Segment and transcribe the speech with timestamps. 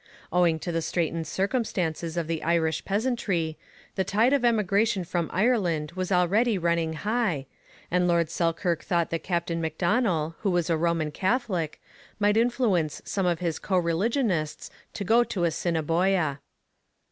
[0.33, 3.55] Owing to the straitened circumstances of the Irish peasantry,
[3.93, 7.45] the tide of emigration from Ireland was already running high,
[7.91, 11.79] and Lord Selkirk thought that Captain Macdonell, who was a Roman Catholic,
[12.17, 16.39] might influence some of his co religionists to go to Assiniboia.